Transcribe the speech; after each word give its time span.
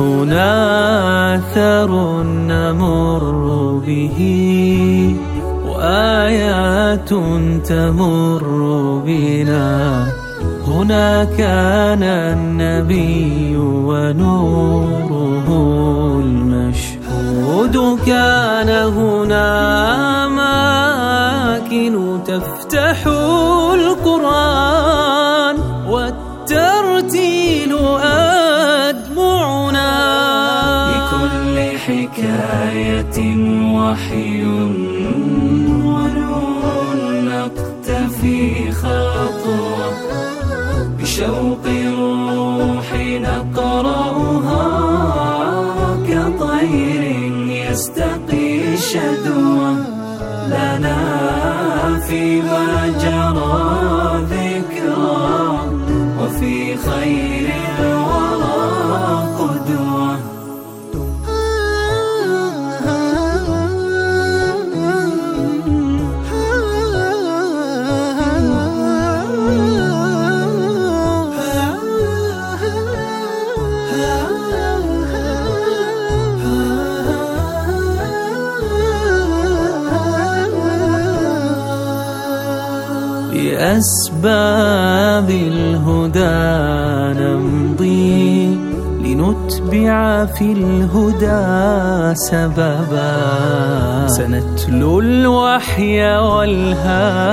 هنا 0.00 1.34
أثر 1.34 1.90
نمر 2.22 3.22
به 3.86 4.18
وآيات 5.66 7.10
تمر 7.68 8.44
بنا. 9.06 10.06
هنا 10.66 11.24
كان 11.24 12.02
النبي 12.02 13.56
ونوره 13.56 15.48
المشهود. 16.24 17.76
كان 18.06 18.68
هنا 18.68 19.46
أماكن 20.26 21.94
تفتح 22.26 23.06
القرآن 23.74 25.56
والترتيل 25.88 27.72
أدمعنا 27.74 28.33
حكاية 31.86 33.18
وحي 33.76 34.44
ونور 35.84 36.96
نقتفي 37.30 38.72
خطوة 38.72 39.88
بشوق 40.98 41.64
الروح 41.66 42.88
نقرأها 43.26 44.64
كطير 46.08 47.02
يستقي 47.48 48.76
شدوة 48.76 49.70
لنا 50.48 50.98
فيما 52.08 52.66
جرى. 53.02 53.83
بأسباب 83.54 85.30
الهدى 85.30 86.42
نمضي 87.20 88.58
لنتبع 89.04 90.24
في 90.26 90.52
الهدى 90.52 92.14
سببا. 92.14 93.14
سنتلو 94.06 95.00
الوحي 95.00 96.16
والهادي 96.18 97.26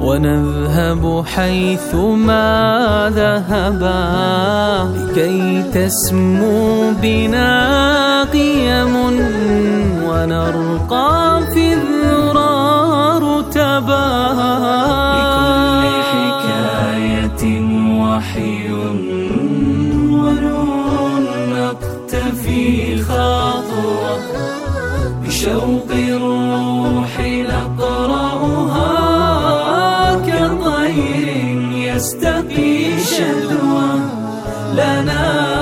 ونذهب 0.00 1.24
حيث 1.34 1.94
ما 1.94 3.12
ذهبا. 3.14 4.02
لكي 4.96 5.62
تسمو 5.74 6.92
بنا 7.02 7.52
قيم 8.32 8.94
ونرقى 10.06 11.21
في 22.52 23.02
خطوة 23.02 24.18
بشوق 25.24 25.90
الروح 25.90 27.20
نقرأها 27.20 28.86
كطير 30.14 31.28
يستقي 31.72 32.98
شذوة 32.98 33.90
لنا. 34.72 35.61